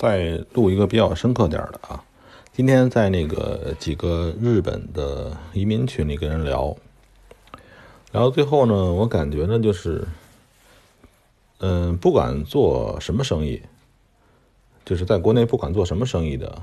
[0.00, 2.02] 再录一个比较深刻点的啊。
[2.54, 6.74] 今天在那个几个日本的移民群里跟人聊，
[8.10, 10.08] 聊到最后呢，我感觉呢就是，
[11.58, 13.60] 嗯，不管做什么生意，
[14.86, 16.62] 就是在国内不管做什么生意的，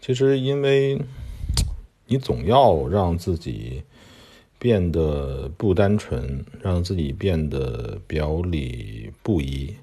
[0.00, 1.02] 其实因为
[2.06, 3.82] 你总要让自己
[4.60, 9.74] 变得不单纯，让自己变得表里不一，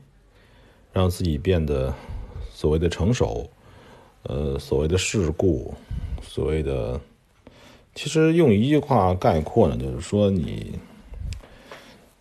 [0.93, 1.93] 让自己变得。
[2.55, 3.49] 所谓的成熟，
[4.23, 5.73] 呃，所谓的世故，
[6.21, 6.97] 所谓的，
[7.93, 10.79] 其实用一句话概括呢，就是说你，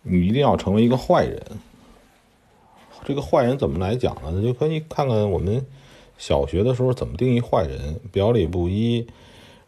[0.01, 1.41] 你一定要成为一个坏人。
[3.05, 4.41] 这个坏人怎么来讲呢？
[4.41, 5.65] 就可以看看我们
[6.17, 9.07] 小学的时候怎么定义坏人：表里不一，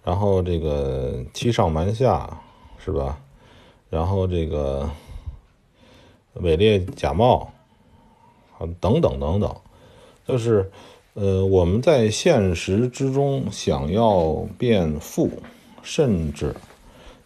[0.04, 2.42] 然后这个欺上瞒下，
[2.78, 3.22] 是吧？
[3.90, 4.90] 然后这个
[6.34, 7.54] 伪劣假冒，
[8.60, 9.56] 啊，等等等等。
[10.28, 10.70] 就是，
[11.14, 15.32] 呃，我们在现实之中想要变富，
[15.82, 16.54] 甚至，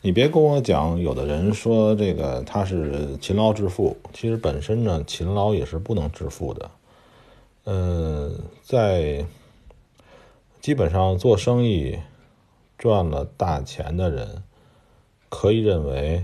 [0.02, 6.72] 你别跟我讲，有的人说这个他是勤劳致富，其实本身呢，勤劳也是不能致富的。
[7.64, 9.26] 呃，在
[10.60, 11.98] 基本上做生意
[12.78, 14.44] 赚了大钱的人，
[15.28, 16.24] 可以认为，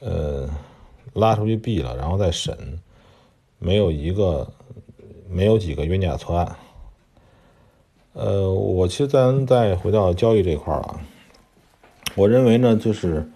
[0.00, 0.50] 呃，
[1.12, 2.80] 拉出去毙了，然后再审，
[3.60, 4.50] 没有一个。
[5.30, 6.56] 没有几个冤假错案。
[8.14, 11.00] 呃，我其实咱再回到交易这块儿啊，
[12.16, 13.30] 我认为呢，就是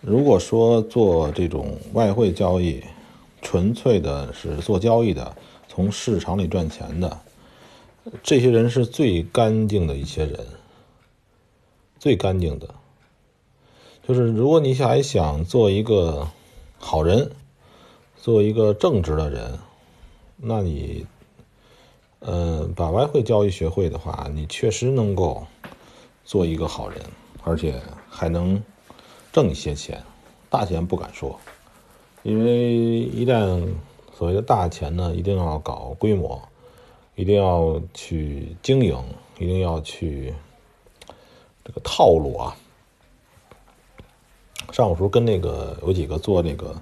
[0.00, 2.84] 如果说做这种外汇交易，
[3.40, 5.34] 纯粹的是做交易的，
[5.66, 7.18] 从市场里赚钱的，
[8.22, 10.38] 这些人是最干净的一些人，
[11.98, 12.68] 最干净的。
[14.06, 16.28] 就是如果你还想做一个
[16.78, 17.32] 好人，
[18.16, 19.58] 做一个正直的人，
[20.36, 21.06] 那你。
[22.24, 25.44] 呃，把外汇交易学会的话，你确实能够
[26.24, 27.00] 做一个好人，
[27.42, 28.62] 而且还能
[29.32, 30.00] 挣一些钱。
[30.48, 31.36] 大钱不敢说，
[32.22, 33.66] 因为一旦
[34.14, 36.40] 所谓的大钱呢，一定要搞规模，
[37.16, 38.96] 一定要去经营，
[39.38, 40.32] 一定要去
[41.64, 42.56] 这个套路啊。
[44.70, 46.74] 上午时候跟那个有几个做那个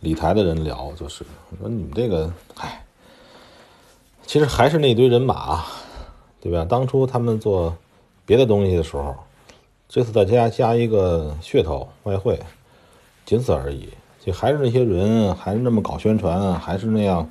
[0.00, 2.83] 理财的人聊，就是我说你们这个，唉。
[4.26, 5.62] 其实还是那堆人马，
[6.40, 6.64] 对吧？
[6.64, 7.76] 当初他们做
[8.26, 9.14] 别的东西的时候，
[9.88, 12.40] 这次再加加一个噱头外汇，
[13.24, 13.88] 仅此而已。
[14.20, 17.28] 就还是那些人，还是那么搞宣传，还是那样，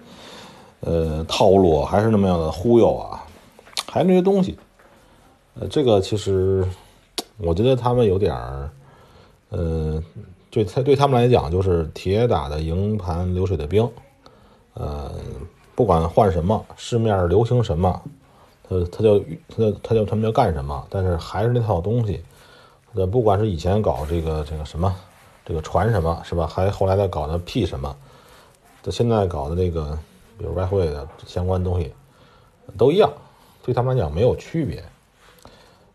[0.81, 3.25] 呃，套路，还是那么样的忽悠啊，
[3.87, 4.57] 还是那些东西。
[5.55, 6.63] 呃，这个其实
[7.37, 8.69] 我觉得他们有点儿，
[9.49, 10.01] 呃，
[10.51, 13.89] 对他对他们来讲就是铁打的营盘流水的兵，
[14.75, 15.11] 呃。
[15.75, 18.01] 不管换什么，市面流行什么，
[18.69, 22.23] 他他就他他就他们就干什么，但是还是那套东西。
[22.95, 24.95] 呃，不管是以前搞这个这个什么，
[25.43, 26.45] 这个传什么是吧？
[26.45, 27.95] 还后来再搞的 P 什么，
[28.83, 29.97] 这现在搞的这个，
[30.37, 31.91] 比如外汇的相关东西，
[32.77, 33.11] 都一样，
[33.63, 34.83] 对他们来讲没有区别。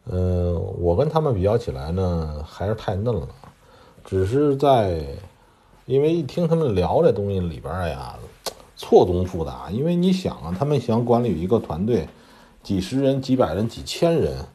[0.06, 3.28] 嗯，我跟他们比较起来呢，还是太嫩了。
[4.04, 5.00] 只是在，
[5.86, 8.18] 因为一听他们聊这东西里边呀。
[8.80, 12.08] 错综复杂，因为你想啊，他们想管理一个团队，
[12.62, 14.46] 几十人、几百人、几千人，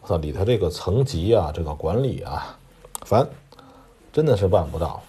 [0.00, 2.56] 我操，里头这个层级啊，这个管理啊，
[3.02, 3.28] 烦，
[4.12, 5.02] 真的是办不到。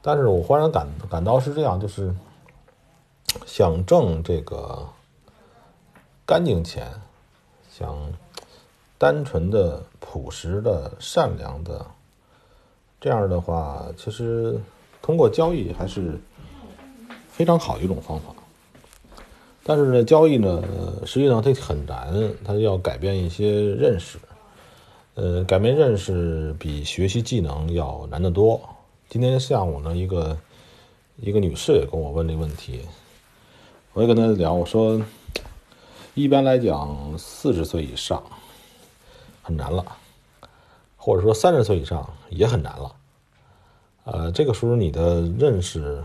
[0.00, 2.14] 但是我忽然感感到是这样，就是
[3.44, 4.88] 想挣这个
[6.24, 6.90] 干净钱，
[7.70, 7.94] 想
[8.96, 11.84] 单纯的、朴实的、善良的，
[12.98, 14.58] 这样的话，其实
[15.02, 16.18] 通过交易还是。
[17.36, 18.32] 非常好的一种方法，
[19.64, 20.62] 但是呢，交易呢，
[21.04, 24.18] 实际上它很难，它要改变一些认识，
[25.14, 28.60] 呃，改变认识比学习技能要难得多。
[29.08, 30.38] 今天下午呢，一个
[31.16, 32.82] 一个女士也跟我问这个问题，
[33.94, 35.02] 我也跟她聊，我说，
[36.14, 38.22] 一般来讲，四十岁以上
[39.42, 39.84] 很难了，
[40.96, 42.94] 或者说三十岁以上也很难了，
[44.04, 46.00] 呃，这个时候你的认识。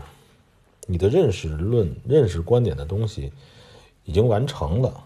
[0.86, 3.32] 你的认识论、认识观点的东西
[4.04, 5.04] 已经完成了，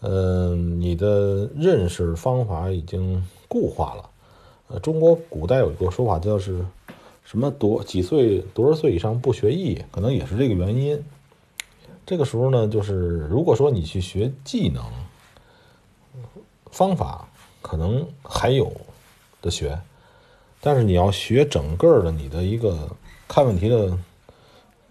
[0.00, 4.10] 嗯，你的认识方法已经固化了。
[4.68, 6.64] 呃，中国古代有一个说法，叫是
[7.24, 11.00] 什么多几岁多少岁以上不学艺，可能也是这个原因。
[12.04, 14.84] 这个时候呢，就是如果说你去学技能
[16.72, 17.28] 方法，
[17.60, 18.72] 可能还有
[19.40, 19.78] 的学，
[20.60, 22.90] 但是你要学整个的你的一个
[23.28, 23.96] 看问题的。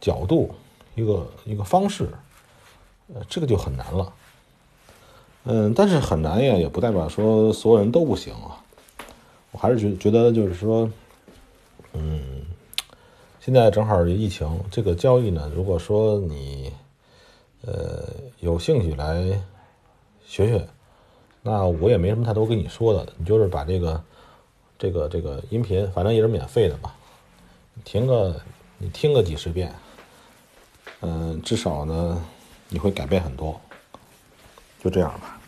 [0.02, 0.54] 角度，
[0.96, 2.10] 一个一个方式，
[3.14, 4.14] 呃，这个就很难了。
[5.44, 8.58] 嗯，但是很难呀，也不代表说所有人都不行啊。
[9.52, 10.90] 我还是觉觉得就是说，
[11.94, 12.42] 嗯，
[13.40, 16.72] 现在正好疫情，这个交易呢，如果说你
[17.66, 18.08] 呃
[18.40, 19.24] 有兴趣来
[20.26, 20.68] 学学，
[21.42, 24.04] 那我也没什么太多跟你说的，你就是把这个
[24.78, 26.94] 这个这个音频，反正也是免费的嘛，
[27.84, 28.40] 听个
[28.78, 29.74] 你听个几十遍，
[31.02, 32.24] 嗯，至少呢
[32.70, 33.60] 你会改变很多，
[34.84, 35.40] 就这样吧。